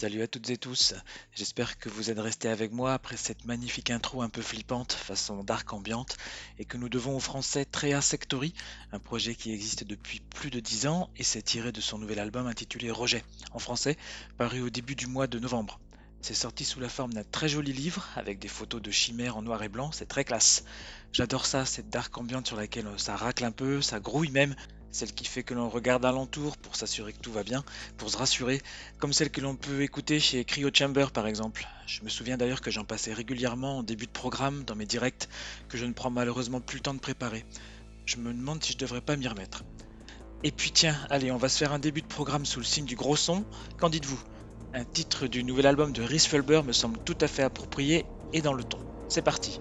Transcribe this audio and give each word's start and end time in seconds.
Salut 0.00 0.22
à 0.22 0.26
toutes 0.26 0.48
et 0.48 0.56
tous, 0.56 0.94
j'espère 1.34 1.78
que 1.78 1.90
vous 1.90 2.10
êtes 2.10 2.18
restés 2.18 2.48
avec 2.48 2.72
moi 2.72 2.94
après 2.94 3.18
cette 3.18 3.44
magnifique 3.44 3.90
intro 3.90 4.22
un 4.22 4.30
peu 4.30 4.40
flippante 4.40 4.94
façon 4.94 5.44
dark 5.44 5.70
ambiante 5.74 6.16
et 6.58 6.64
que 6.64 6.78
nous 6.78 6.88
devons 6.88 7.16
au 7.16 7.20
français 7.20 7.66
Trea 7.66 8.00
Sectory, 8.00 8.54
un 8.92 8.98
projet 8.98 9.34
qui 9.34 9.52
existe 9.52 9.84
depuis 9.84 10.20
plus 10.20 10.48
de 10.48 10.58
10 10.58 10.86
ans 10.86 11.10
et 11.18 11.22
s'est 11.22 11.42
tiré 11.42 11.70
de 11.70 11.82
son 11.82 11.98
nouvel 11.98 12.18
album 12.18 12.46
intitulé 12.46 12.90
Rejet, 12.90 13.22
en 13.52 13.58
français, 13.58 13.98
paru 14.38 14.62
au 14.62 14.70
début 14.70 14.94
du 14.94 15.06
mois 15.06 15.26
de 15.26 15.38
novembre. 15.38 15.78
C'est 16.22 16.32
sorti 16.32 16.64
sous 16.64 16.80
la 16.80 16.88
forme 16.88 17.12
d'un 17.12 17.24
très 17.24 17.50
joli 17.50 17.74
livre 17.74 18.08
avec 18.16 18.38
des 18.38 18.48
photos 18.48 18.80
de 18.80 18.90
chimères 18.90 19.36
en 19.36 19.42
noir 19.42 19.62
et 19.62 19.68
blanc, 19.68 19.92
c'est 19.92 20.08
très 20.08 20.24
classe. 20.24 20.64
J'adore 21.12 21.44
ça, 21.44 21.66
cette 21.66 21.90
dark 21.90 22.16
ambiante 22.16 22.46
sur 22.46 22.56
laquelle 22.56 22.88
ça 22.96 23.16
racle 23.16 23.44
un 23.44 23.52
peu, 23.52 23.82
ça 23.82 24.00
grouille 24.00 24.30
même, 24.30 24.54
celle 24.92 25.12
qui 25.12 25.24
fait 25.24 25.42
que 25.42 25.54
l'on 25.54 25.68
regarde 25.68 26.04
alentour 26.04 26.56
pour 26.56 26.76
s'assurer 26.76 27.12
que 27.12 27.20
tout 27.20 27.32
va 27.32 27.42
bien, 27.42 27.64
pour 27.96 28.10
se 28.10 28.16
rassurer, 28.16 28.60
comme 28.98 29.12
celle 29.12 29.30
que 29.30 29.40
l'on 29.40 29.56
peut 29.56 29.82
écouter 29.82 30.20
chez 30.20 30.44
Cryo 30.44 30.70
Chamber 30.72 31.10
par 31.12 31.26
exemple. 31.26 31.66
Je 31.86 32.02
me 32.02 32.08
souviens 32.08 32.36
d'ailleurs 32.36 32.60
que 32.60 32.70
j'en 32.70 32.84
passais 32.84 33.12
régulièrement 33.12 33.78
en 33.78 33.82
début 33.82 34.06
de 34.06 34.12
programme 34.12 34.64
dans 34.64 34.74
mes 34.74 34.86
directs, 34.86 35.28
que 35.68 35.78
je 35.78 35.84
ne 35.84 35.92
prends 35.92 36.10
malheureusement 36.10 36.60
plus 36.60 36.78
le 36.78 36.82
temps 36.82 36.94
de 36.94 37.00
préparer. 37.00 37.44
Je 38.06 38.16
me 38.16 38.32
demande 38.32 38.62
si 38.62 38.72
je 38.72 38.78
devrais 38.78 39.00
pas 39.00 39.16
m'y 39.16 39.28
remettre. 39.28 39.62
Et 40.42 40.50
puis 40.50 40.70
tiens, 40.70 40.96
allez, 41.10 41.30
on 41.30 41.36
va 41.36 41.48
se 41.48 41.58
faire 41.58 41.72
un 41.72 41.78
début 41.78 42.02
de 42.02 42.06
programme 42.06 42.46
sous 42.46 42.60
le 42.60 42.64
signe 42.64 42.86
du 42.86 42.96
gros 42.96 43.16
son. 43.16 43.44
Qu'en 43.78 43.90
dites-vous? 43.90 44.20
Un 44.72 44.84
titre 44.84 45.26
du 45.26 45.44
nouvel 45.44 45.66
album 45.66 45.92
de 45.92 46.02
Rhys 46.02 46.26
Fulber 46.26 46.62
me 46.64 46.72
semble 46.72 46.98
tout 47.04 47.18
à 47.20 47.28
fait 47.28 47.42
approprié 47.42 48.06
et 48.32 48.40
dans 48.40 48.54
le 48.54 48.64
ton. 48.64 48.78
C'est 49.08 49.22
parti. 49.22 49.60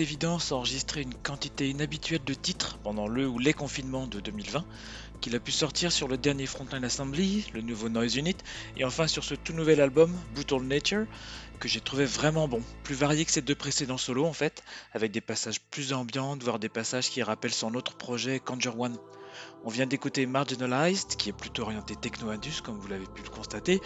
Toute 0.00 0.06
évidence 0.06 0.50
enregistré 0.50 1.02
une 1.02 1.12
quantité 1.12 1.68
inhabituelle 1.68 2.24
de 2.24 2.32
titres 2.32 2.78
pendant 2.82 3.06
le 3.06 3.28
ou 3.28 3.38
les 3.38 3.52
confinements 3.52 4.06
de 4.06 4.18
2020, 4.18 4.64
qu'il 5.20 5.36
a 5.36 5.40
pu 5.40 5.52
sortir 5.52 5.92
sur 5.92 6.08
le 6.08 6.16
dernier 6.16 6.46
Frontline 6.46 6.84
Assembly, 6.84 7.44
le 7.52 7.60
nouveau 7.60 7.90
Noise 7.90 8.16
Unit, 8.16 8.36
et 8.78 8.86
enfin 8.86 9.06
sur 9.06 9.24
ce 9.24 9.34
tout 9.34 9.52
nouvel 9.52 9.78
album, 9.78 10.18
Brutal 10.32 10.62
Nature, 10.62 11.04
que 11.58 11.68
j'ai 11.68 11.82
trouvé 11.82 12.06
vraiment 12.06 12.48
bon, 12.48 12.62
plus 12.82 12.94
varié 12.94 13.26
que 13.26 13.30
ses 13.30 13.42
deux 13.42 13.54
précédents 13.54 13.98
solos 13.98 14.24
en 14.24 14.32
fait, 14.32 14.62
avec 14.94 15.12
des 15.12 15.20
passages 15.20 15.60
plus 15.60 15.92
ambiants, 15.92 16.38
voire 16.38 16.58
des 16.58 16.70
passages 16.70 17.10
qui 17.10 17.22
rappellent 17.22 17.52
son 17.52 17.74
autre 17.74 17.94
projet 17.94 18.40
Conjure 18.40 18.80
One. 18.80 18.96
On 19.64 19.68
vient 19.68 19.86
d'écouter 19.86 20.24
Marginalized, 20.24 21.16
qui 21.18 21.28
est 21.28 21.34
plutôt 21.34 21.64
orienté 21.64 21.94
techno-indus, 21.94 22.62
comme 22.62 22.78
vous 22.78 22.88
l'avez 22.88 23.06
pu 23.06 23.22
le 23.22 23.28
constater, 23.28 23.82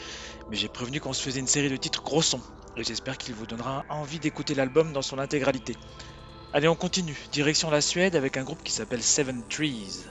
mais 0.49 0.56
j'ai 0.56 0.68
prévenu 0.68 1.00
qu'on 1.00 1.12
se 1.12 1.23
faisait 1.23 1.40
une 1.40 1.49
série 1.49 1.71
de 1.71 1.76
titres 1.76 2.04
gros 2.04 2.23
sons, 2.23 2.42
et 2.76 2.85
j'espère 2.85 3.19
qu'il 3.19 3.35
vous 3.35 3.47
donnera 3.47 3.85
envie 3.88 4.19
d'écouter 4.19 4.54
l'album 4.54 4.93
dans 4.93 5.02
son 5.02 5.19
intégralité. 5.19 5.76
Allez, 6.52 6.69
on 6.69 6.76
continue, 6.76 7.16
direction 7.33 7.71
la 7.71 7.81
Suède 7.81 8.16
avec 8.16 8.37
un 8.37 8.45
groupe 8.45 8.62
qui 8.62 8.73
s'appelle 8.73 9.02
Seven 9.02 9.43
Trees. 9.49 10.04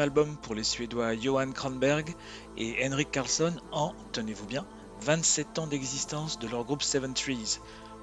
Album 0.00 0.36
pour 0.38 0.54
les 0.54 0.64
Suédois 0.64 1.14
Johan 1.14 1.52
Kronberg 1.52 2.14
et 2.56 2.86
Henrik 2.86 3.10
Karlsson 3.10 3.56
en, 3.70 3.94
tenez-vous 4.12 4.46
bien, 4.46 4.66
27 5.02 5.58
ans 5.58 5.66
d'existence 5.66 6.38
de 6.38 6.48
leur 6.48 6.64
groupe 6.64 6.82
Seven 6.82 7.14
Trees. 7.14 7.58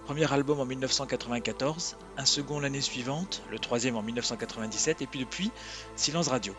Premier 0.06 0.32
album 0.32 0.60
en 0.60 0.66
1994, 0.66 1.98
un 2.18 2.25
second 2.25 2.60
l'année 2.60 2.82
suivante, 2.82 3.44
le 3.50 3.60
troisième 3.60 3.96
en 3.96 4.04
1997 4.04 5.01
et 5.01 5.08
puis 5.08 5.20
depuis, 5.20 5.51
Silence 5.96 6.27
Radio. 6.27 6.56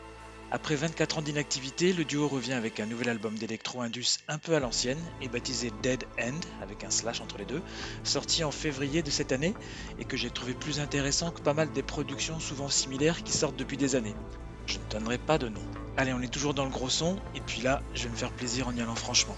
Après 0.51 0.77
24 0.77 1.19
ans 1.19 1.23
d'inactivité, 1.23 1.93
le 1.93 2.05
duo 2.05 2.27
revient 2.27 2.55
avec 2.55 2.81
un 2.81 2.87
nouvel 2.87 3.11
album 3.11 3.35
d'électro-indus 3.37 4.19
un 4.29 4.39
peu 4.39 4.55
à 4.55 4.61
l'ancienne 4.61 5.03
et 5.21 5.29
baptisé 5.29 5.71
Dead 5.83 6.05
End, 6.19 6.41
avec 6.63 6.85
un 6.85 6.91
slash 6.91 7.21
entre 7.21 7.39
les 7.39 7.45
deux, 7.45 7.63
sorti 8.03 8.45
en 8.45 8.51
février 8.51 9.03
de 9.03 9.11
cette 9.11 9.33
année 9.33 9.55
et 9.99 10.05
que 10.05 10.17
j'ai 10.17 10.31
trouvé 10.31 10.55
plus 10.55 10.81
intéressant 10.81 11.31
que 11.31 11.43
pas 11.43 11.55
mal 11.55 11.71
des 11.73 11.83
productions 11.83 12.41
souvent 12.41 12.69
similaires 12.69 13.23
qui 13.23 13.33
sortent 13.33 13.57
depuis 13.57 13.77
des 13.77 13.95
années. 13.95 14.15
Je 14.69 14.77
ne 14.79 14.85
donnerai 14.91 15.17
pas 15.17 15.39
de 15.39 15.49
nom. 15.49 15.63
Allez, 15.97 16.13
on 16.13 16.21
est 16.21 16.33
toujours 16.33 16.53
dans 16.53 16.65
le 16.65 16.71
gros 16.71 16.91
son, 16.91 17.17
et 17.35 17.41
puis 17.41 17.63
là, 17.63 17.83
je 17.95 18.05
vais 18.05 18.11
me 18.11 18.17
faire 18.17 18.31
plaisir 18.31 18.69
en 18.69 18.77
y 18.77 18.83
allant 18.83 18.95
franchement. 18.95 19.37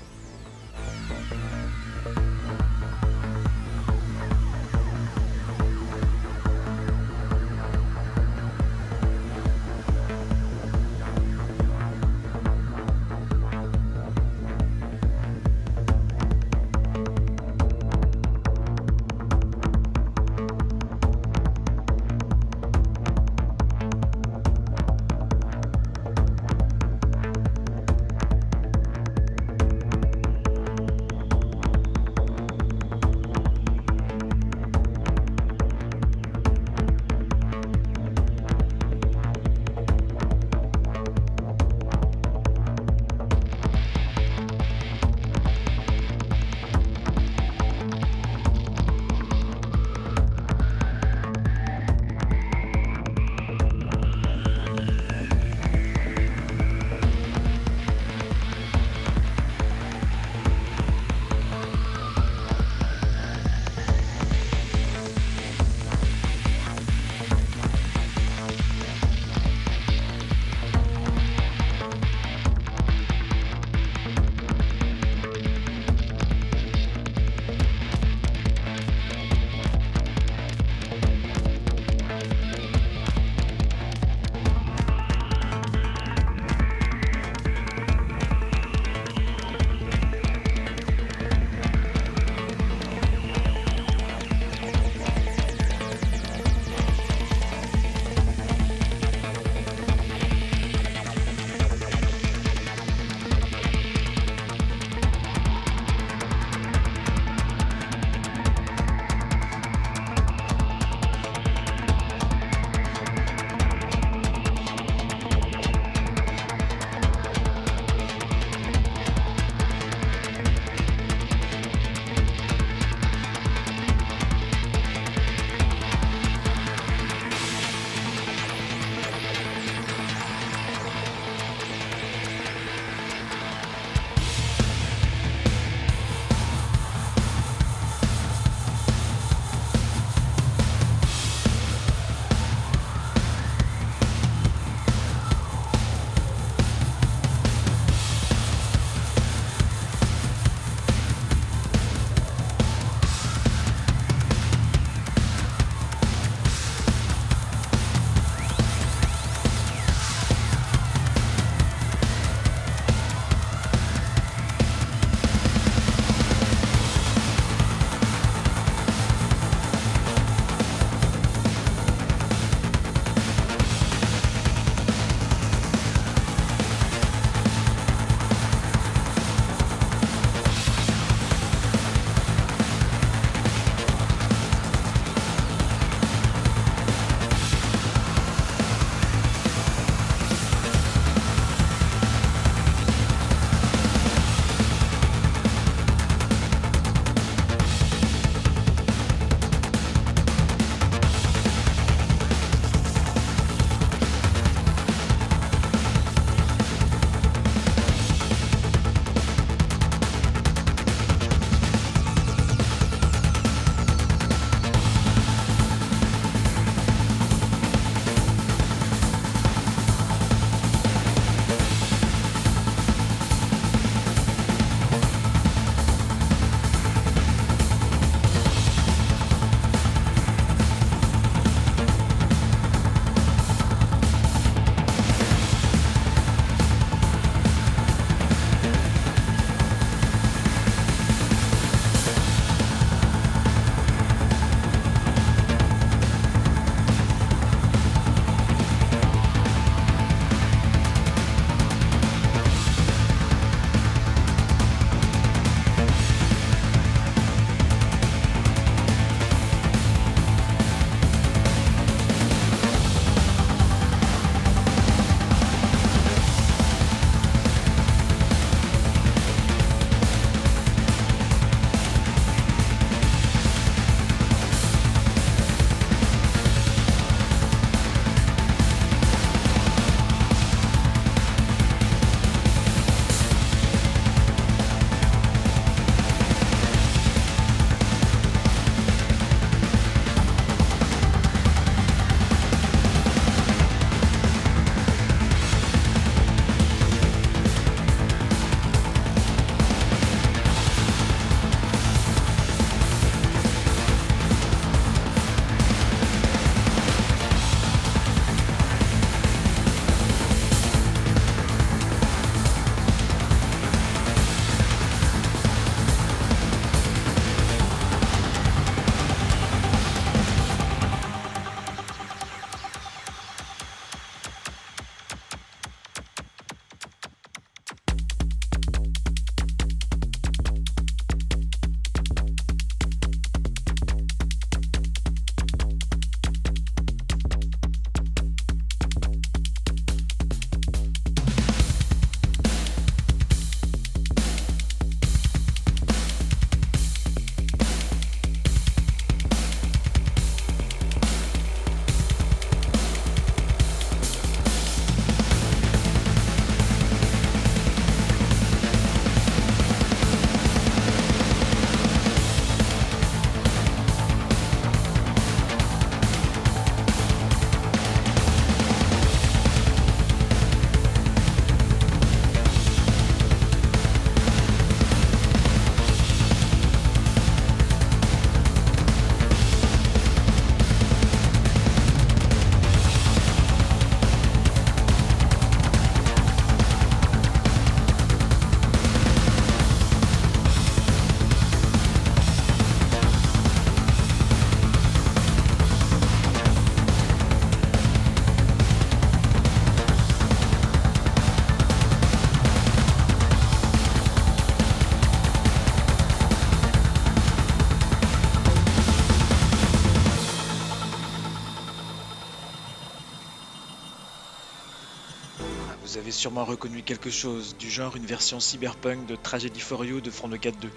Sûrement 416.21 416.45
reconnu 416.45 416.83
quelque 416.83 417.09
chose, 417.09 417.57
du 417.57 417.71
genre 417.71 417.97
une 417.97 418.05
version 418.05 418.41
cyberpunk 418.41 419.07
de 419.07 419.17
Tragedy 419.17 419.59
for 419.59 419.87
You 419.87 420.03
de 420.03 420.11
Front 420.11 420.29
4 420.29 420.61
2. 420.61 420.69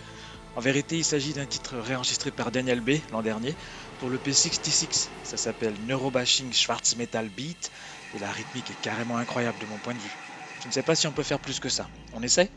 En 0.56 0.62
vérité, 0.62 0.98
il 0.98 1.04
s'agit 1.04 1.34
d'un 1.34 1.46
titre 1.46 1.76
réenregistré 1.76 2.32
par 2.32 2.50
Daniel 2.50 2.80
B 2.80 2.92
l'an 3.12 3.22
dernier 3.22 3.54
pour 4.00 4.10
le 4.10 4.18
P66. 4.18 5.10
Ça 5.26 5.36
s'appelle 5.36 5.74
Neurobashing 5.86 6.54
Schwarz 6.54 6.96
Metal 6.98 7.28
Beat 7.28 7.72
et 8.16 8.20
la 8.20 8.32
rythmique 8.32 8.72
est 8.72 8.82
carrément 8.82 9.18
incroyable 9.18 9.60
de 9.60 9.66
mon 9.66 9.80
point 9.80 9.94
de 9.94 10.00
vue. 10.00 10.16
Je 10.62 10.70
ne 10.70 10.72
sais 10.72 10.82
pas 10.82 10.96
si 10.96 11.08
on 11.08 11.12
peut 11.12 11.24
faire 11.24 11.40
plus 11.40 11.60
que 11.60 11.68
ça. 11.68 11.90
On 12.14 12.24
essaie? 12.24 12.50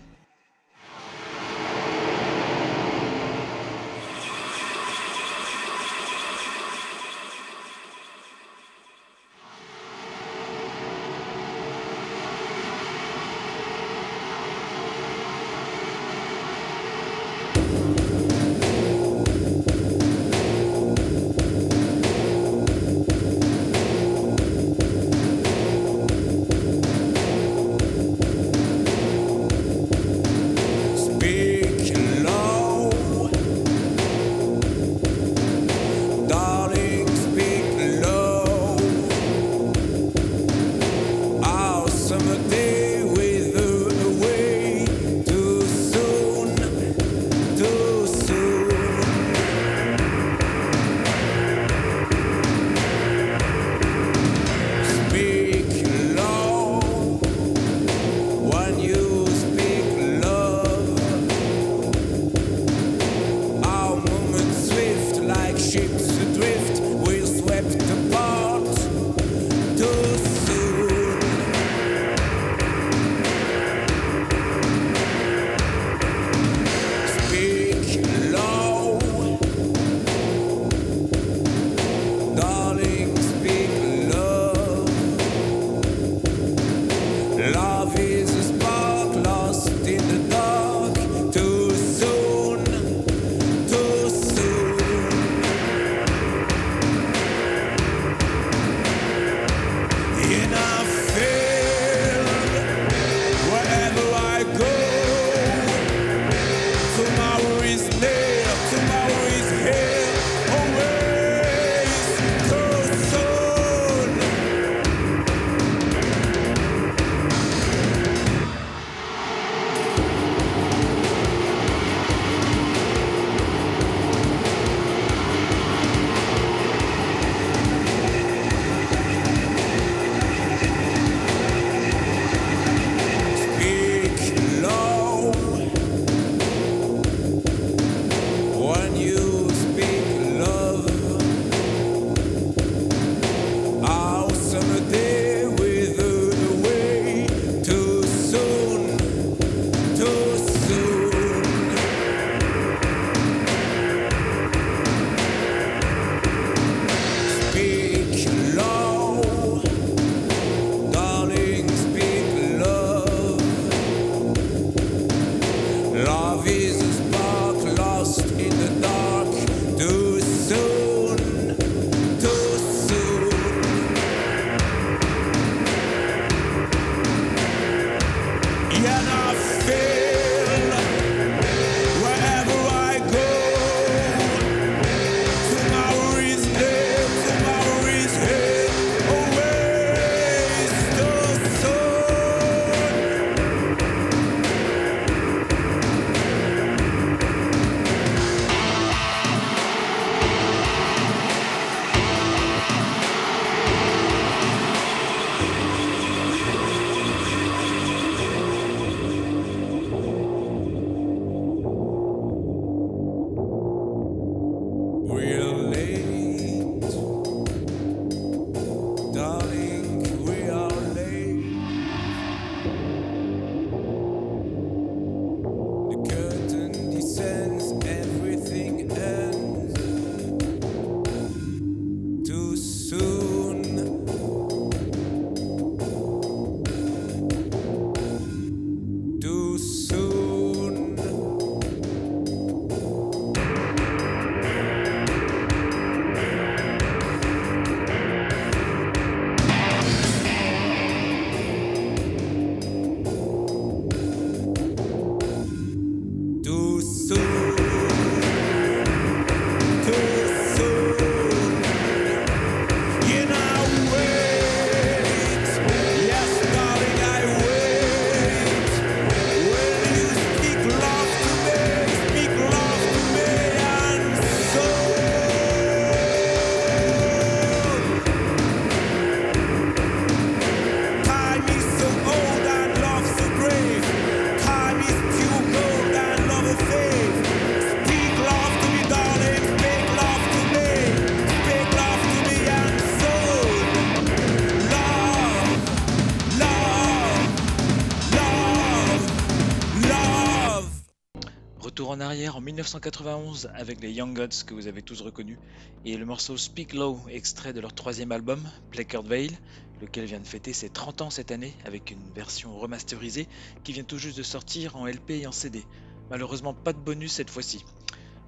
1991 302.57 303.51
avec 303.53 303.83
les 303.83 303.93
Young 303.93 304.17
Gods 304.17 304.45
que 304.47 304.55
vous 304.55 304.67
avez 304.67 304.81
tous 304.81 305.03
reconnus 305.03 305.39
et 305.85 305.99
le 305.99 306.07
morceau 306.07 306.39
Speak 306.39 306.73
Low, 306.73 306.99
extrait 307.11 307.53
de 307.53 307.61
leur 307.61 307.75
troisième 307.75 308.13
album, 308.13 308.43
Placard 308.71 309.03
Veil, 309.03 309.37
lequel 309.83 310.07
vient 310.07 310.21
de 310.21 310.27
fêter 310.27 310.55
ses 310.55 310.71
30 310.71 311.03
ans 311.03 311.11
cette 311.11 311.33
année 311.33 311.55
avec 311.67 311.91
une 311.91 312.11
version 312.15 312.59
remasterisée 312.59 313.29
qui 313.63 313.75
vient 313.75 313.85
tout 313.85 313.99
juste 313.99 314.17
de 314.17 314.23
sortir 314.23 314.75
en 314.77 314.87
LP 314.87 315.11
et 315.11 315.27
en 315.27 315.33
CD. 315.33 315.65
Malheureusement 316.09 316.55
pas 316.55 316.73
de 316.73 316.79
bonus 316.79 317.13
cette 317.13 317.29
fois-ci. 317.29 317.63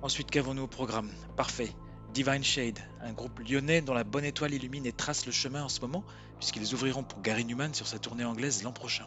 Ensuite 0.03 0.31
qu'avons-nous 0.31 0.65
au 0.65 0.69
programme? 0.69 1.11
Parfait. 1.35 1.71
Divine 2.13 2.45
Shade, 2.45 2.81
un 3.01 3.15
groupe 3.15 3.41
lyonnais 3.41 3.81
dont 3.81 3.95
la 3.95 4.05
bonne 4.05 4.27
étoile 4.27 4.53
illumine 4.53 4.85
et 4.85 4.93
trace 4.93 5.25
le 5.25 5.33
chemin 5.33 5.65
en 5.65 5.71
ce 5.71 5.81
moment, 5.81 6.05
puisqu'ils 6.39 6.75
ouvriront 6.75 7.03
pour 7.03 7.23
Gary 7.23 7.47
Newman 7.47 7.73
sur 7.73 7.87
sa 7.87 7.99
tournée 7.99 8.27
anglaise 8.27 8.63
l'an 8.63 8.73
prochain. 8.73 9.07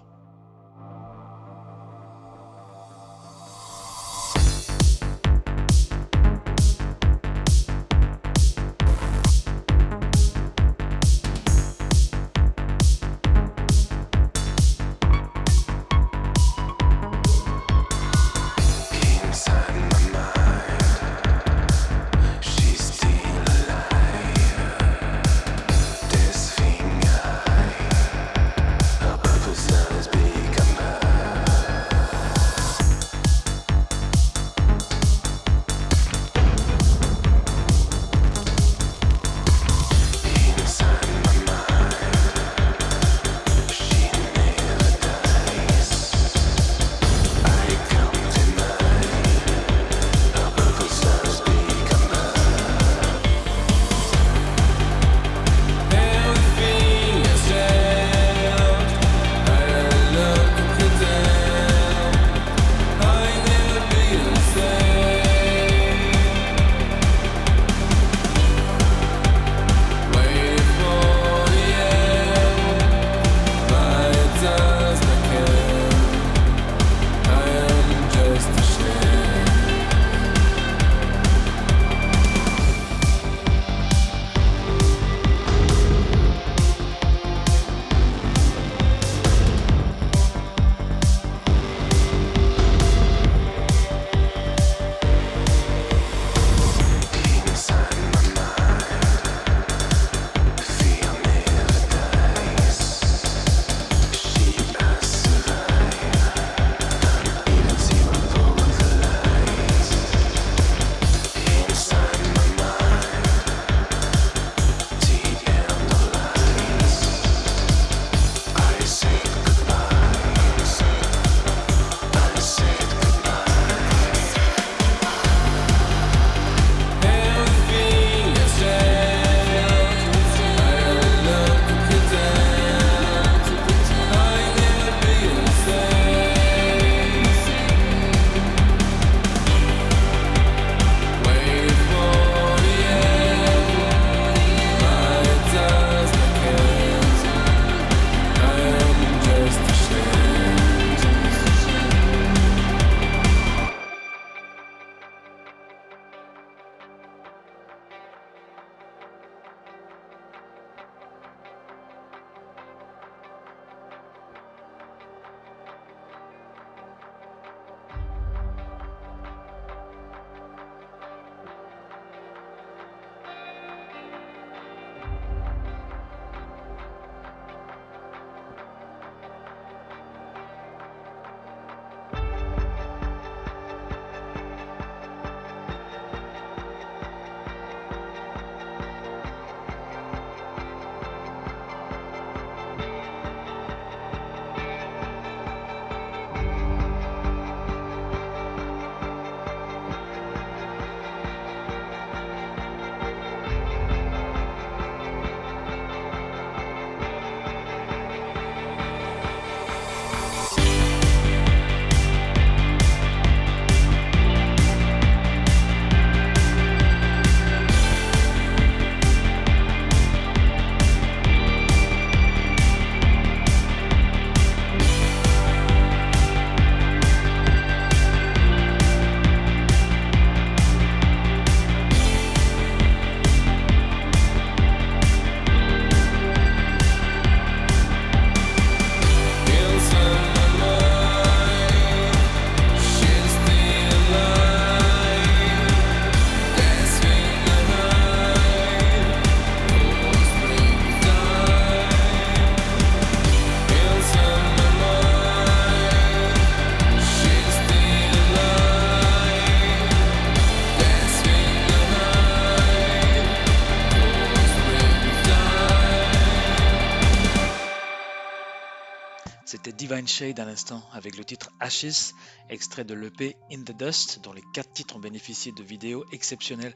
Shade 270.11 270.41
à 270.41 270.45
l'instant 270.45 270.83
avec 270.91 271.15
le 271.15 271.23
titre 271.23 271.51
Ashes, 271.61 272.13
extrait 272.49 272.83
de 272.83 272.93
l'EP 272.93 273.37
In 273.49 273.61
the 273.61 273.71
Dust, 273.71 274.19
dont 274.21 274.33
les 274.33 274.43
quatre 274.53 274.73
titres 274.73 274.97
ont 274.97 274.99
bénéficié 274.99 275.53
de 275.53 275.63
vidéos 275.63 276.03
exceptionnelles. 276.11 276.75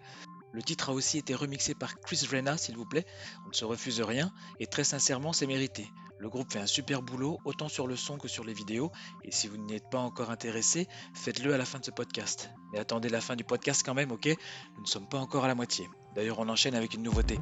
Le 0.53 0.63
titre 0.63 0.89
a 0.89 0.93
aussi 0.93 1.17
été 1.17 1.35
remixé 1.35 1.75
par 1.75 1.99
Chris 1.99 2.25
Rena, 2.31 2.57
s'il 2.57 2.77
vous 2.77 2.85
plaît, 2.85 3.05
on 3.45 3.49
ne 3.49 3.53
se 3.53 3.65
refuse 3.65 3.99
rien, 3.99 4.31
et 4.61 4.67
très 4.67 4.85
sincèrement, 4.85 5.33
c'est 5.33 5.47
mérité. 5.47 5.91
Le 6.17 6.29
groupe 6.29 6.53
fait 6.53 6.59
un 6.59 6.65
super 6.65 7.01
boulot, 7.01 7.39
autant 7.43 7.67
sur 7.67 7.87
le 7.87 7.97
son 7.97 8.17
que 8.17 8.29
sur 8.29 8.45
les 8.45 8.53
vidéos, 8.53 8.89
et 9.25 9.31
si 9.31 9.49
vous 9.49 9.57
n'y 9.57 9.75
êtes 9.75 9.89
pas 9.89 9.99
encore 9.99 10.31
intéressé, 10.31 10.87
faites-le 11.13 11.53
à 11.53 11.57
la 11.57 11.65
fin 11.65 11.79
de 11.79 11.85
ce 11.85 11.91
podcast. 11.91 12.51
Mais 12.71 12.79
attendez 12.79 13.09
la 13.09 13.19
fin 13.19 13.35
du 13.35 13.43
podcast 13.43 13.83
quand 13.85 13.95
même, 13.95 14.13
ok? 14.13 14.27
Nous 14.77 14.83
ne 14.83 14.87
sommes 14.87 15.09
pas 15.09 15.19
encore 15.19 15.43
à 15.43 15.49
la 15.49 15.55
moitié. 15.55 15.89
D'ailleurs, 16.15 16.39
on 16.39 16.47
enchaîne 16.47 16.75
avec 16.75 16.93
une 16.93 17.03
nouveauté. 17.03 17.37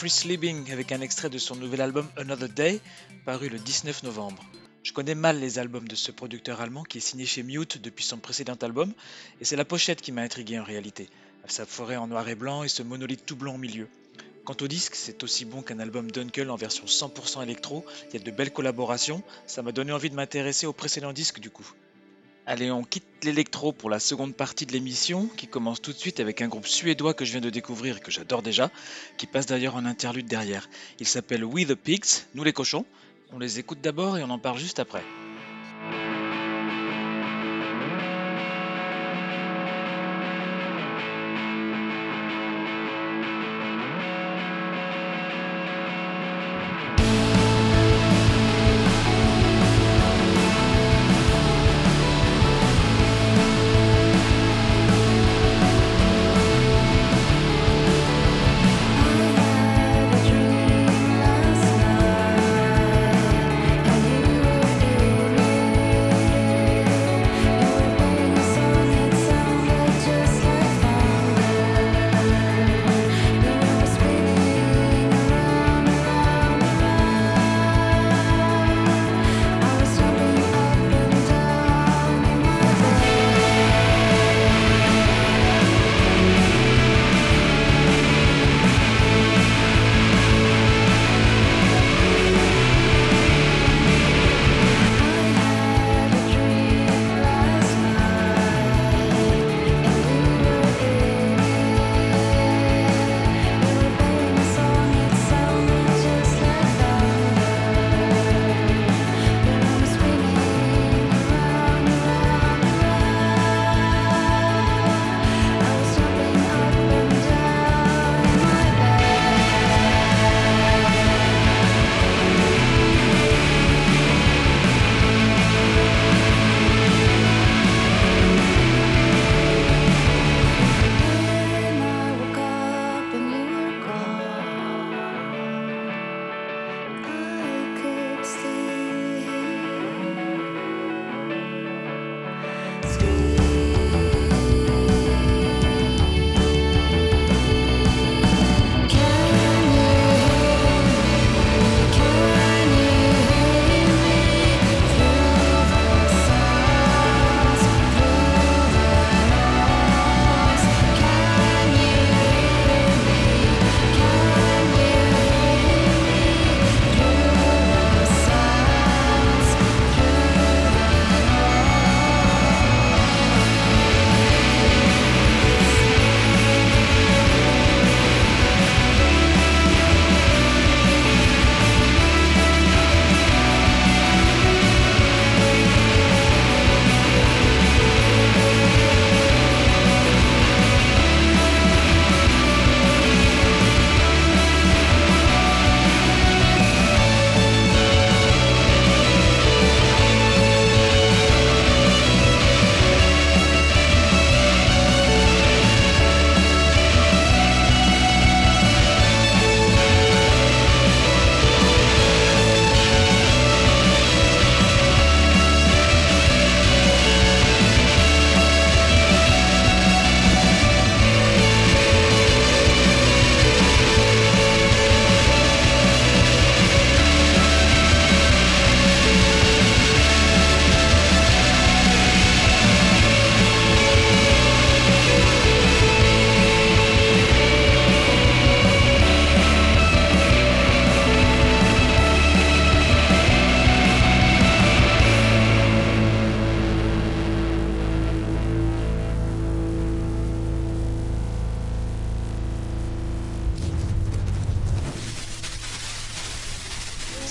Chris 0.00 0.22
Liebing 0.24 0.72
avec 0.72 0.92
un 0.92 1.02
extrait 1.02 1.28
de 1.28 1.36
son 1.36 1.56
nouvel 1.56 1.82
album 1.82 2.08
Another 2.16 2.48
Day, 2.48 2.80
paru 3.26 3.50
le 3.50 3.58
19 3.58 4.02
novembre. 4.04 4.42
Je 4.82 4.94
connais 4.94 5.14
mal 5.14 5.38
les 5.38 5.58
albums 5.58 5.86
de 5.86 5.94
ce 5.94 6.10
producteur 6.10 6.62
allemand 6.62 6.84
qui 6.84 6.96
est 6.96 7.02
signé 7.02 7.26
chez 7.26 7.42
Mute 7.42 7.76
depuis 7.82 8.02
son 8.02 8.16
précédent 8.16 8.56
album, 8.62 8.94
et 9.42 9.44
c'est 9.44 9.56
la 9.56 9.66
pochette 9.66 10.00
qui 10.00 10.10
m'a 10.10 10.22
intrigué 10.22 10.58
en 10.58 10.64
réalité. 10.64 11.10
Sa 11.48 11.66
forêt 11.66 11.96
en 11.96 12.06
noir 12.06 12.26
et 12.30 12.34
blanc 12.34 12.62
et 12.62 12.68
ce 12.68 12.82
monolithe 12.82 13.26
tout 13.26 13.36
blanc 13.36 13.56
au 13.56 13.58
milieu. 13.58 13.88
Quant 14.46 14.56
au 14.62 14.68
disque, 14.68 14.94
c'est 14.94 15.22
aussi 15.22 15.44
bon 15.44 15.60
qu'un 15.60 15.80
album 15.80 16.10
Dunkel 16.10 16.48
en 16.48 16.56
version 16.56 16.86
100% 16.86 17.42
électro, 17.42 17.84
il 18.08 18.14
y 18.14 18.22
a 18.22 18.24
de 18.24 18.30
belles 18.30 18.54
collaborations, 18.54 19.22
ça 19.46 19.60
m'a 19.60 19.70
donné 19.70 19.92
envie 19.92 20.08
de 20.08 20.16
m'intéresser 20.16 20.64
au 20.64 20.72
précédent 20.72 21.12
disque 21.12 21.40
du 21.40 21.50
coup. 21.50 21.74
Allez, 22.46 22.70
on 22.70 22.82
quitte 22.82 23.04
l'électro 23.22 23.72
pour 23.72 23.90
la 23.90 24.00
seconde 24.00 24.34
partie 24.34 24.66
de 24.66 24.72
l'émission, 24.72 25.28
qui 25.36 25.46
commence 25.46 25.80
tout 25.80 25.92
de 25.92 25.98
suite 25.98 26.20
avec 26.20 26.40
un 26.42 26.48
groupe 26.48 26.66
suédois 26.66 27.14
que 27.14 27.24
je 27.24 27.32
viens 27.32 27.40
de 27.40 27.50
découvrir 27.50 27.98
et 27.98 28.00
que 28.00 28.10
j'adore 28.10 28.42
déjà, 28.42 28.70
qui 29.18 29.26
passe 29.26 29.46
d'ailleurs 29.46 29.76
en 29.76 29.84
interlude 29.84 30.26
derrière. 30.26 30.68
Il 30.98 31.06
s'appelle 31.06 31.44
We 31.44 31.66
the 31.66 31.74
Pigs, 31.74 32.24
nous 32.34 32.42
les 32.42 32.52
cochons. 32.52 32.84
On 33.32 33.38
les 33.38 33.58
écoute 33.58 33.80
d'abord 33.80 34.18
et 34.18 34.24
on 34.24 34.30
en 34.30 34.38
parle 34.38 34.58
juste 34.58 34.80
après. 34.80 35.04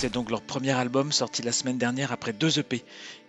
C'est 0.00 0.14
donc 0.14 0.30
leur 0.30 0.40
premier 0.40 0.70
album 0.70 1.12
sorti 1.12 1.42
la 1.42 1.52
semaine 1.52 1.76
dernière 1.76 2.10
après 2.10 2.32
deux 2.32 2.58
EP. 2.58 2.82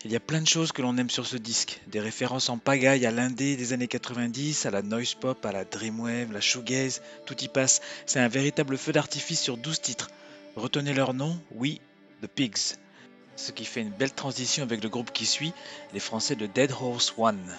Il 0.05 0.11
y 0.13 0.15
a 0.15 0.21
plein 0.21 0.39
de 0.39 0.47
choses 0.47 0.71
que 0.71 0.81
l'on 0.81 0.95
aime 0.95 1.09
sur 1.09 1.27
ce 1.27 1.35
disque. 1.35 1.81
Des 1.87 1.99
références 1.99 2.47
en 2.47 2.57
pagaille 2.57 3.05
à 3.05 3.11
l'indé 3.11 3.57
des 3.57 3.73
années 3.73 3.89
90, 3.89 4.65
à 4.65 4.71
la 4.71 4.81
noise 4.81 5.15
pop, 5.15 5.45
à 5.45 5.51
la 5.51 5.65
dreamwave, 5.65 6.31
la 6.31 6.39
shoegaze, 6.39 7.01
tout 7.25 7.35
y 7.43 7.49
passe. 7.49 7.81
C'est 8.05 8.21
un 8.21 8.29
véritable 8.29 8.77
feu 8.77 8.93
d'artifice 8.93 9.41
sur 9.41 9.57
12 9.57 9.81
titres. 9.81 10.11
Retenez 10.55 10.93
leur 10.93 11.13
nom, 11.13 11.37
oui, 11.55 11.81
The 12.23 12.27
Pigs. 12.27 12.77
Ce 13.35 13.51
qui 13.51 13.65
fait 13.65 13.81
une 13.81 13.89
belle 13.89 14.13
transition 14.13 14.63
avec 14.63 14.81
le 14.81 14.87
groupe 14.87 15.11
qui 15.11 15.25
suit, 15.25 15.51
les 15.93 15.99
Français 15.99 16.37
de 16.37 16.45
Dead 16.45 16.71
Horse 16.71 17.13
One. 17.17 17.53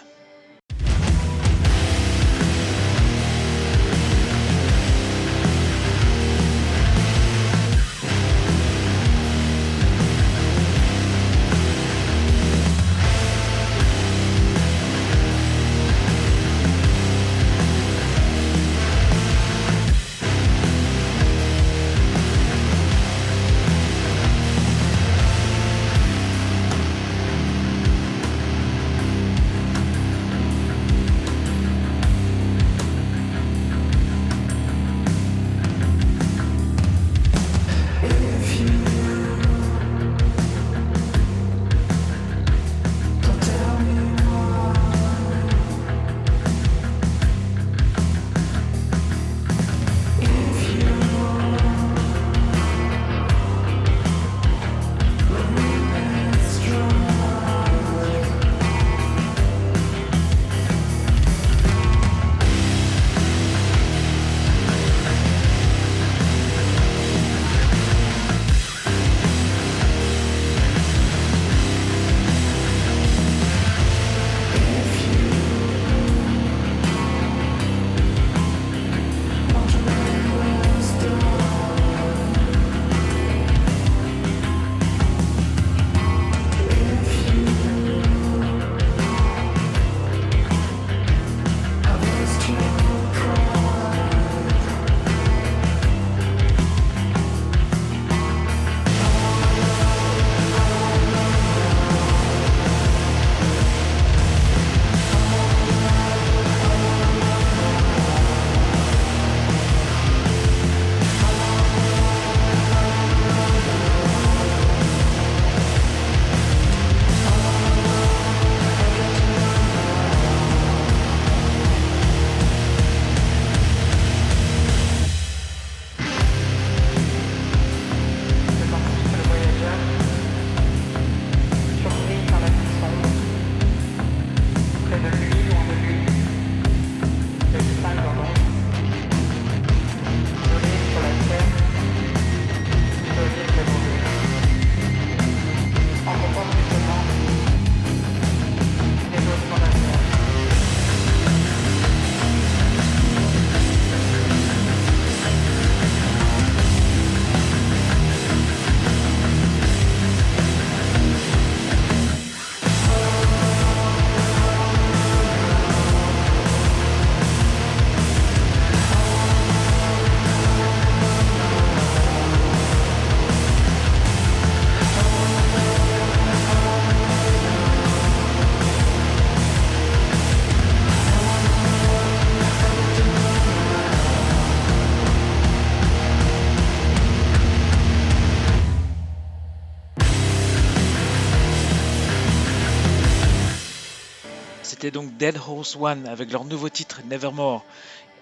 C'était 194.82 194.98
donc 194.98 195.16
Dead 195.16 195.36
Horse 195.36 195.76
One 195.80 196.08
avec 196.08 196.32
leur 196.32 196.44
nouveau 196.44 196.68
titre 196.68 197.02
Nevermore. 197.08 197.64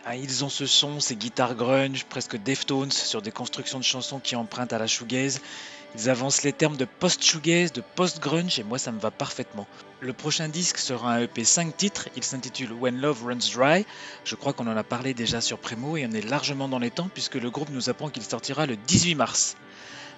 Ah, 0.04 0.14
ils 0.14 0.44
ont 0.44 0.50
ce 0.50 0.66
son, 0.66 1.00
ces 1.00 1.16
guitares 1.16 1.54
grunge, 1.54 2.04
presque 2.04 2.36
Deftones, 2.36 2.92
sur 2.92 3.22
des 3.22 3.30
constructions 3.30 3.78
de 3.78 3.84
chansons 3.84 4.18
qui 4.18 4.36
empruntent 4.36 4.74
à 4.74 4.78
la 4.78 4.86
shoegaze. 4.86 5.40
Ils 5.94 6.10
avancent 6.10 6.42
les 6.42 6.52
termes 6.52 6.76
de 6.76 6.84
post-shoegaze, 6.84 7.72
de 7.72 7.80
post-grunge, 7.80 8.58
et 8.58 8.62
moi 8.62 8.76
ça 8.76 8.92
me 8.92 9.00
va 9.00 9.10
parfaitement. 9.10 9.66
Le 10.00 10.12
prochain 10.12 10.48
disque 10.48 10.76
sera 10.76 11.14
un 11.14 11.22
EP 11.22 11.44
5 11.44 11.74
titres, 11.74 12.10
il 12.14 12.24
s'intitule 12.24 12.72
When 12.72 13.00
Love 13.00 13.24
Runs 13.24 13.54
Dry. 13.54 13.86
Je 14.24 14.34
crois 14.34 14.52
qu'on 14.52 14.66
en 14.66 14.76
a 14.76 14.84
parlé 14.84 15.14
déjà 15.14 15.40
sur 15.40 15.58
Primo 15.58 15.96
et 15.96 16.04
on 16.04 16.12
est 16.12 16.28
largement 16.28 16.68
dans 16.68 16.78
les 16.78 16.90
temps 16.90 17.08
puisque 17.14 17.36
le 17.36 17.48
groupe 17.48 17.70
nous 17.70 17.88
apprend 17.88 18.10
qu'il 18.10 18.22
sortira 18.22 18.66
le 18.66 18.76
18 18.76 19.14
mars. 19.14 19.56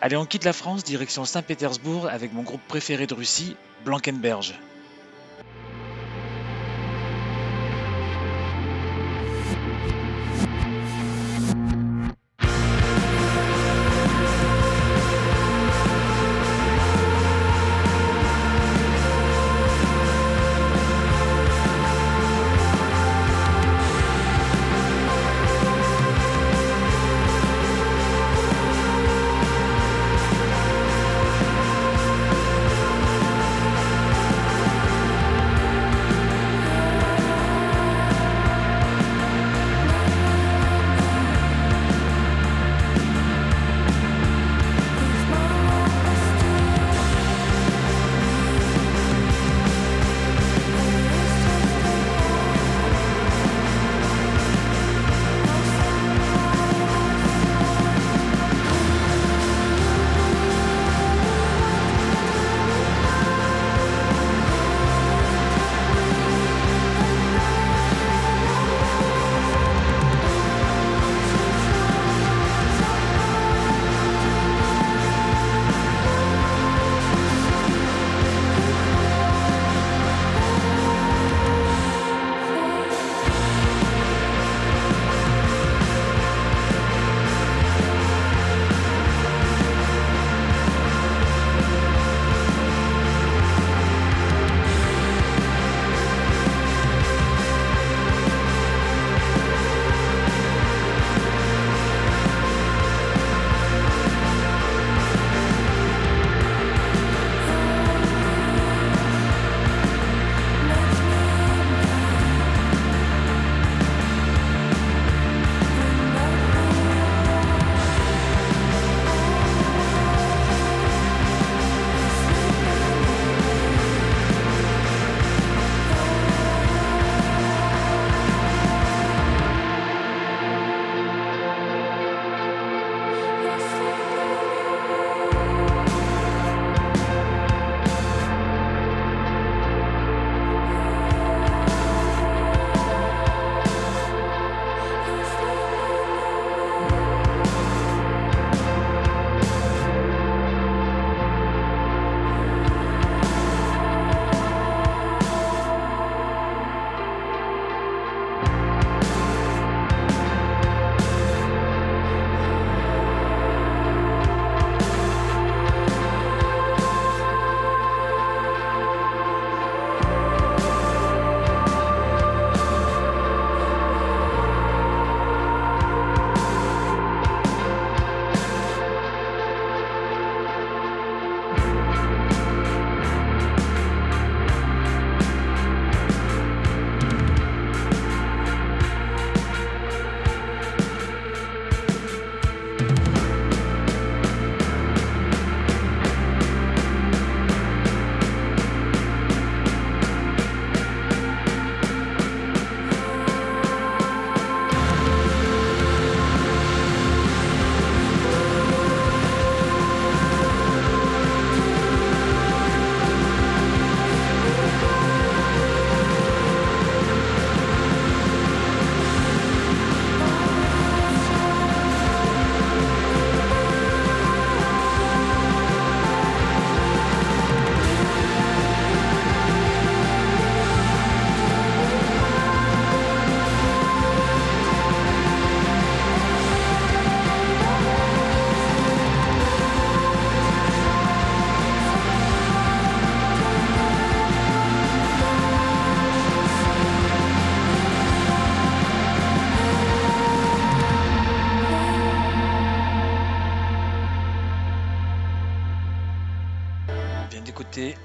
Allez, 0.00 0.16
on 0.16 0.26
quitte 0.26 0.42
la 0.42 0.52
France, 0.52 0.82
direction 0.82 1.24
Saint-Pétersbourg 1.24 2.08
avec 2.08 2.32
mon 2.32 2.42
groupe 2.42 2.66
préféré 2.66 3.06
de 3.06 3.14
Russie, 3.14 3.54
Blankenberge. 3.84 4.58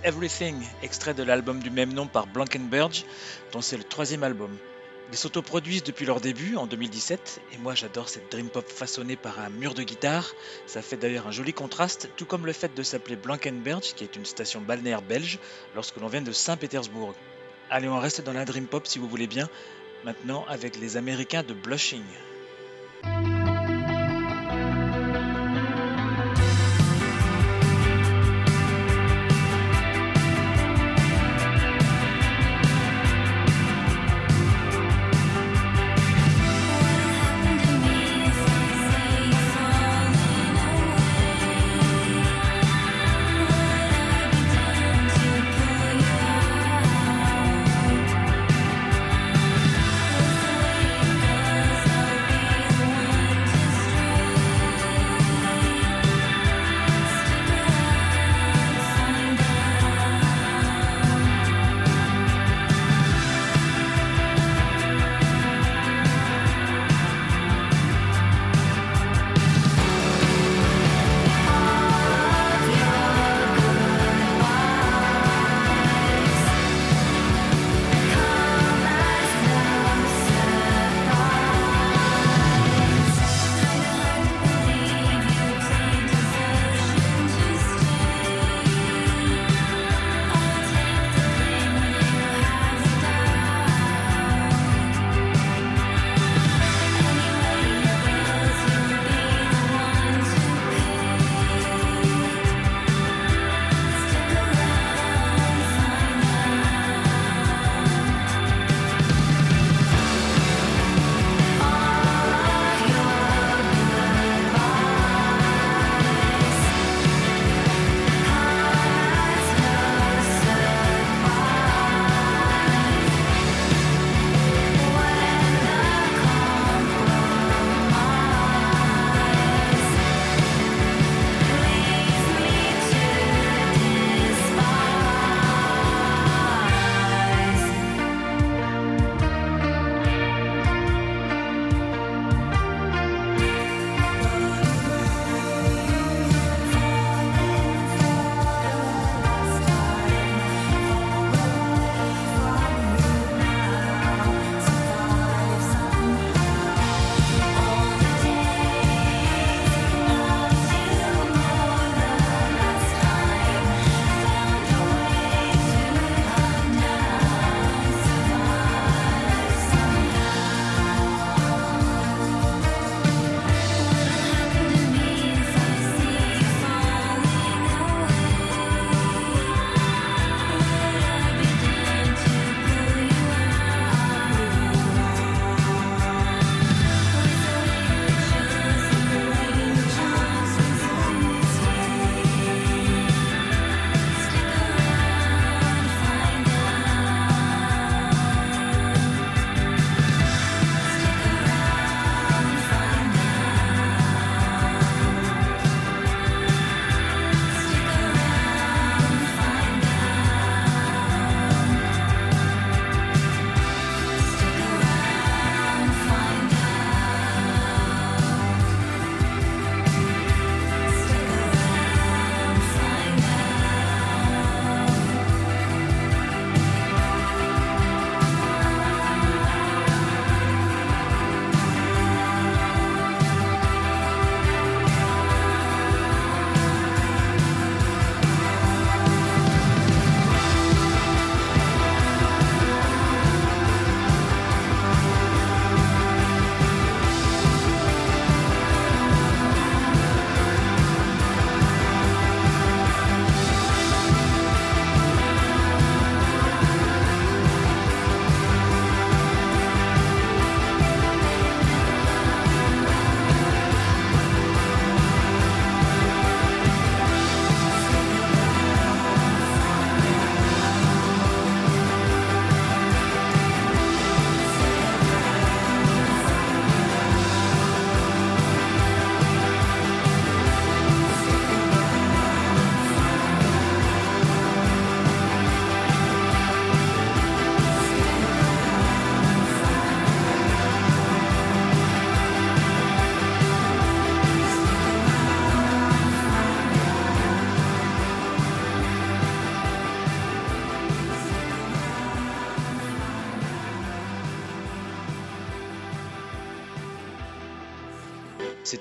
Everything, 0.08 0.56
extrait 0.84 1.14
de 1.14 1.22
l'album 1.22 1.62
du 1.62 1.70
même 1.70 1.92
nom 1.92 2.08
par 2.08 2.28
Blankenberge, 2.28 3.04
dont 3.52 3.60
c'est 3.60 3.76
le 3.76 3.84
troisième 3.84 4.24
album. 4.24 4.56
Ils 5.12 5.18
s'autoproduisent 5.18 5.84
depuis 5.84 6.06
leur 6.06 6.22
début 6.22 6.56
en 6.56 6.66
2017 6.66 7.42
et 7.52 7.58
moi 7.58 7.76
j'adore 7.76 8.08
cette 8.08 8.32
dream 8.32 8.48
pop 8.48 8.66
façonnée 8.70 9.18
par 9.18 9.38
un 9.42 9.50
mur 9.50 9.74
de 9.74 9.84
guitare. 9.84 10.34
Ça 10.66 10.82
fait 10.82 10.96
d'ailleurs 10.96 11.28
un 11.28 11.32
joli 11.32 11.52
contraste, 11.52 12.10
tout 12.16 12.24
comme 12.24 12.46
le 12.46 12.54
fait 12.54 12.74
de 12.74 12.84
s'appeler 12.84 13.18
Blankenberge, 13.18 13.96
qui 13.96 14.06
est 14.06 14.16
une 14.16 14.24
station 14.24 14.62
balnéaire 14.62 15.02
belge, 15.02 15.40
lorsque 15.76 15.98
l'on 15.98 16.08
vient 16.08 16.22
de 16.22 16.32
Saint-Pétersbourg. 16.32 17.14
Allez, 17.70 17.90
on 17.90 18.00
reste 18.00 18.22
dans 18.22 18.32
la 18.32 18.46
Dream 18.46 18.68
Pop 18.68 18.88
si 18.88 19.00
vous 19.00 19.10
voulez 19.10 19.28
bien, 19.28 19.50
maintenant 20.06 20.46
avec 20.48 20.80
les 20.80 20.96
Américains 20.96 21.44
de 21.44 21.54
Blushing. 21.54 22.06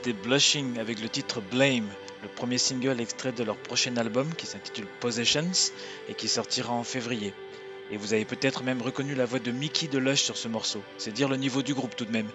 C'était 0.06 0.22
Blushing 0.22 0.78
avec 0.78 1.00
le 1.02 1.08
titre 1.08 1.40
Blame, 1.40 1.88
le 2.22 2.28
premier 2.28 2.58
single 2.58 3.00
extrait 3.00 3.32
de 3.32 3.42
leur 3.42 3.56
prochain 3.56 3.96
album 3.96 4.32
qui 4.36 4.46
s'intitule 4.46 4.86
Possessions 5.00 5.72
et 6.08 6.14
qui 6.14 6.28
sortira 6.28 6.72
en 6.72 6.84
février. 6.84 7.34
Et 7.90 7.96
vous 7.96 8.12
avez 8.12 8.24
peut-être 8.24 8.62
même 8.62 8.80
reconnu 8.80 9.16
la 9.16 9.24
voix 9.24 9.40
de 9.40 9.50
Mickey 9.50 9.88
de 9.88 9.98
Lush 9.98 10.22
sur 10.22 10.36
ce 10.36 10.46
morceau. 10.46 10.80
C'est 10.96 11.10
dire 11.10 11.28
le 11.28 11.36
niveau 11.36 11.62
du 11.62 11.74
groupe 11.74 11.96
tout 11.96 12.04
de 12.04 12.12
même, 12.12 12.28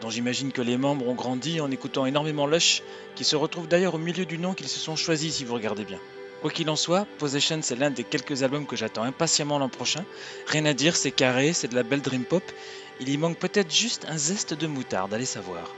dont 0.00 0.08
j'imagine 0.08 0.52
que 0.52 0.62
les 0.62 0.78
membres 0.78 1.06
ont 1.06 1.14
grandi 1.14 1.60
en 1.60 1.70
écoutant 1.70 2.06
énormément 2.06 2.46
Lush, 2.46 2.82
qui 3.14 3.24
se 3.24 3.36
retrouve 3.36 3.68
d'ailleurs 3.68 3.96
au 3.96 3.98
milieu 3.98 4.24
du 4.24 4.38
nom 4.38 4.54
qu'ils 4.54 4.68
se 4.68 4.78
sont 4.78 4.96
choisis 4.96 5.34
si 5.34 5.44
vous 5.44 5.52
regardez 5.52 5.84
bien. 5.84 6.00
Quoi 6.40 6.50
qu'il 6.50 6.70
en 6.70 6.76
soit, 6.76 7.06
Possession 7.18 7.60
c'est 7.60 7.76
l'un 7.76 7.90
des 7.90 8.04
quelques 8.04 8.42
albums 8.42 8.66
que 8.66 8.76
j'attends 8.76 9.02
impatiemment 9.02 9.58
l'an 9.58 9.68
prochain. 9.68 10.06
Rien 10.46 10.64
à 10.64 10.72
dire, 10.72 10.96
c'est 10.96 11.10
carré, 11.10 11.52
c'est 11.52 11.68
de 11.68 11.74
la 11.74 11.82
belle 11.82 12.00
dream 12.00 12.24
pop. 12.24 12.44
Il 13.00 13.10
y 13.10 13.18
manque 13.18 13.36
peut-être 13.36 13.70
juste 13.70 14.06
un 14.08 14.16
zeste 14.16 14.54
de 14.54 14.66
moutarde, 14.66 15.12
allez 15.12 15.26
savoir. 15.26 15.74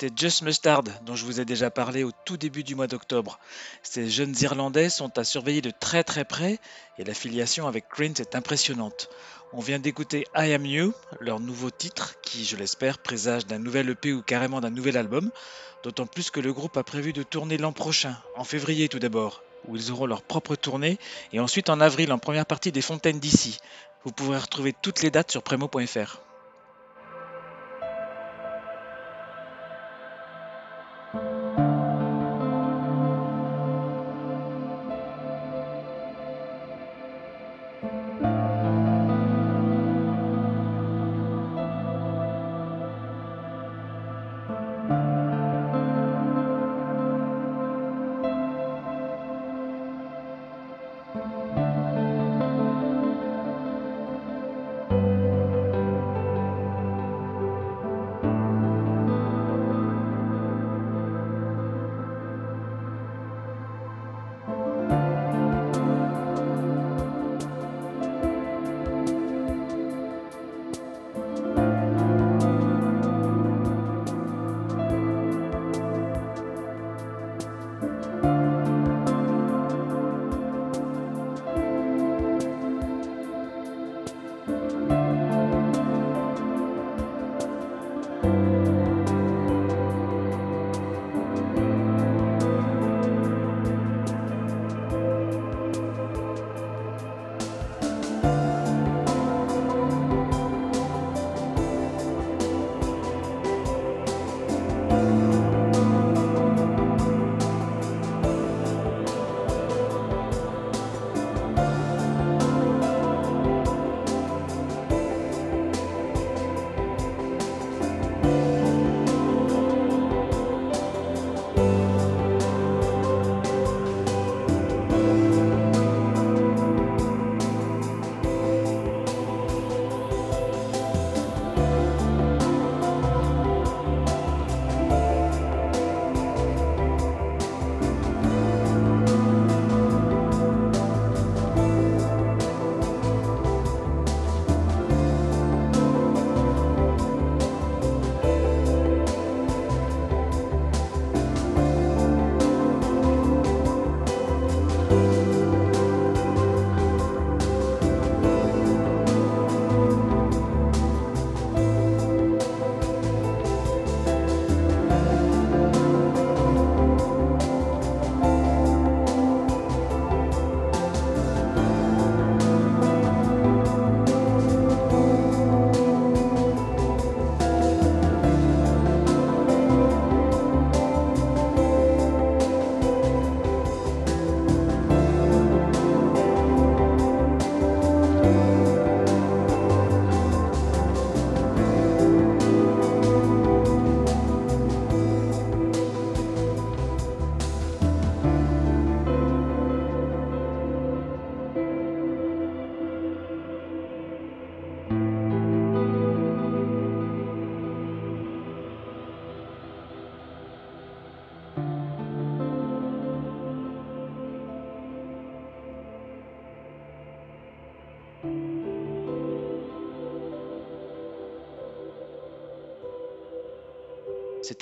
C'était 0.00 0.14
Just 0.16 0.40
Mustard, 0.40 0.84
dont 1.02 1.14
je 1.14 1.26
vous 1.26 1.40
ai 1.42 1.44
déjà 1.44 1.70
parlé 1.70 2.04
au 2.04 2.10
tout 2.24 2.38
début 2.38 2.64
du 2.64 2.74
mois 2.74 2.86
d'octobre. 2.86 3.38
Ces 3.82 4.08
jeunes 4.08 4.34
Irlandais 4.40 4.88
sont 4.88 5.18
à 5.18 5.24
surveiller 5.24 5.60
de 5.60 5.70
très 5.78 6.04
très 6.04 6.24
près 6.24 6.58
et 6.96 7.04
l'affiliation 7.04 7.68
avec 7.68 7.84
Grint 7.90 8.14
est 8.14 8.34
impressionnante. 8.34 9.10
On 9.52 9.60
vient 9.60 9.78
d'écouter 9.78 10.26
I 10.34 10.54
Am 10.54 10.64
You, 10.64 10.94
leur 11.20 11.38
nouveau 11.38 11.68
titre, 11.68 12.14
qui, 12.22 12.46
je 12.46 12.56
l'espère, 12.56 12.96
présage 12.96 13.44
d'un 13.44 13.58
nouvel 13.58 13.90
EP 13.90 14.14
ou 14.14 14.22
carrément 14.22 14.62
d'un 14.62 14.70
nouvel 14.70 14.96
album, 14.96 15.30
d'autant 15.82 16.06
plus 16.06 16.30
que 16.30 16.40
le 16.40 16.54
groupe 16.54 16.78
a 16.78 16.82
prévu 16.82 17.12
de 17.12 17.22
tourner 17.22 17.58
l'an 17.58 17.72
prochain, 17.72 18.16
en 18.36 18.44
février 18.44 18.88
tout 18.88 19.00
d'abord, 19.00 19.42
où 19.68 19.76
ils 19.76 19.92
auront 19.92 20.06
leur 20.06 20.22
propre 20.22 20.56
tournée, 20.56 20.98
et 21.34 21.40
ensuite 21.40 21.68
en 21.68 21.78
avril 21.78 22.10
en 22.10 22.18
première 22.18 22.46
partie 22.46 22.72
des 22.72 22.80
Fontaines 22.80 23.20
d'ici. 23.20 23.58
Vous 24.04 24.12
pourrez 24.12 24.38
retrouver 24.38 24.72
toutes 24.80 25.02
les 25.02 25.10
dates 25.10 25.30
sur 25.30 25.42
premo.fr. 25.42 26.22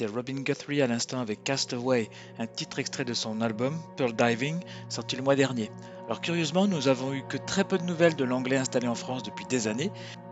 Robin 0.07 0.40
Guthrie 0.42 0.82
à 0.82 0.86
l'instant 0.86 1.20
avec 1.20 1.44
Castaway, 1.44 2.09
un 2.38 2.46
titre 2.46 2.78
extrait 2.78 3.05
de 3.05 3.14
son 3.14 3.40
album 3.40 3.76
Pearl 3.96 4.12
Diving, 4.14 4.61
sorti 4.88 5.16
le 5.16 5.22
mois 5.22 5.36
dernier. 5.36 5.70
Alors 6.07 6.20
curieusement, 6.20 6.66
nous 6.66 6.88
avons 6.88 7.12
eu 7.12 7.22
que 7.28 7.36
très 7.36 7.64
peu 7.64 7.78
de 7.78 7.84
nouvelles 7.84 8.16
de 8.16 8.24
l'anglais 8.24 8.57
installé 8.57 8.88
en 8.88 8.94
France 8.94 9.22
depuis 9.22 9.44
des 9.46 9.68
années. 9.68 9.90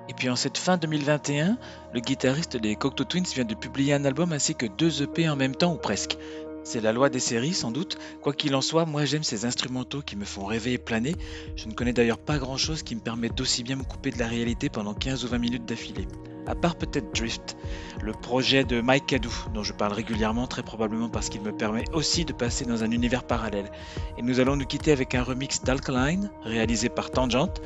Et 0.09 0.15
puis 0.15 0.31
en 0.31 0.37
cette 0.37 0.59
fin 0.59 0.77
2021, 0.77 1.59
le 1.93 2.01
guitariste 2.01 2.57
des 2.57 2.77
Cocteau 2.77 3.05
Twins 3.05 3.27
vient 3.35 3.45
de 3.45 3.55
publier 3.55 3.93
un 3.93 4.05
album 4.05 4.33
ainsi 4.33 4.55
que 4.55 4.67
deux 4.67 5.03
EP 5.03 5.29
en 5.29 5.37
même 5.37 5.55
temps 5.55 5.75
ou 5.75 5.79
presque. 5.79 6.17
C'est 6.65 6.81
la 6.81 6.93
loi 6.93 7.11
des 7.11 7.21
séries 7.21 7.55
sans 7.55 7.71
doute. 7.71 7.99
Quoi 8.23 8.33
qu'il 8.33 8.55
en 8.55 8.61
soit, 8.61 8.87
moi 8.87 9.05
j'aime 9.05 9.23
ces 9.23 9.45
instrumentaux 9.45 10.03
qui 10.03 10.17
me 10.17 10.25
font 10.25 10.47
rêver 10.47 10.73
et 10.73 10.79
planer. 10.79 11.15
Je 11.57 11.69
ne 11.69 11.75
connais 11.75 11.93
d'ailleurs 11.93 12.19
pas 12.19 12.39
grand 12.39 12.57
chose 12.57 12.83
qui 12.83 12.95
me 12.95 13.01
permette 13.01 13.35
d'aussi 13.35 13.63
bien 13.63 13.77
me 13.77 13.85
couper 13.85 14.11
de 14.11 14.19
la 14.19 14.27
réalité 14.27 14.69
pendant 14.69 14.95
15 14.95 15.25
ou 15.25 15.29
20 15.29 15.39
minutes 15.39 15.67
d'affilée 15.67 16.07
à 16.47 16.55
part 16.55 16.77
peut-être 16.77 17.15
Drift, 17.15 17.57
le 18.03 18.13
projet 18.13 18.65
de 18.65 18.81
Mike 18.81 19.07
Cadou, 19.07 19.33
dont 19.55 19.63
je 19.63 19.73
parle 19.73 19.93
régulièrement, 19.93 20.47
très 20.47 20.63
probablement 20.63 21.09
parce 21.09 21.29
qu'il 21.29 21.41
me 21.41 21.53
permet 21.53 21.85
aussi 21.93 22.25
de 22.25 22.33
passer 22.33 22.65
dans 22.65 22.85
un 22.85 22.91
univers 22.91 23.25
parallèle. 23.25 23.71
Et 24.19 24.23
nous 24.23 24.41
allons 24.41 24.57
nous 24.57 24.67
quitter 24.67 24.93
avec 24.93 25.15
un 25.15 25.23
remix 25.23 25.63
d'Alkaline, 25.63 26.31
réalisé 26.43 26.89
par 26.89 27.11
Tangent, 27.11 27.61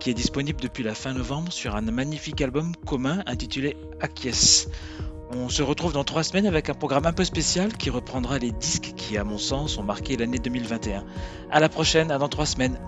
qui 0.00 0.10
est 0.10 0.14
disponible 0.14 0.60
depuis 0.60 0.82
la 0.82 0.94
fin 0.94 1.12
novembre 1.12 1.52
sur 1.52 1.76
un 1.76 1.82
magnifique 1.82 2.40
album 2.40 2.72
commun 2.86 3.22
intitulé 3.26 3.76
Acquiesce. 4.00 4.68
On 5.34 5.48
se 5.48 5.62
retrouve 5.62 5.94
dans 5.94 6.04
trois 6.04 6.24
semaines 6.24 6.46
avec 6.46 6.68
un 6.68 6.74
programme 6.74 7.06
un 7.06 7.12
peu 7.12 7.24
spécial 7.24 7.72
qui 7.72 7.88
reprendra 7.88 8.38
les 8.38 8.52
disques 8.52 8.92
qui, 8.96 9.16
à 9.16 9.24
mon 9.24 9.38
sens, 9.38 9.78
ont 9.78 9.82
marqué 9.82 10.16
l'année 10.16 10.38
2021. 10.38 11.04
À 11.50 11.60
la 11.60 11.70
prochaine, 11.70 12.10
à 12.10 12.18
dans 12.18 12.28
trois 12.28 12.44
semaines. 12.44 12.78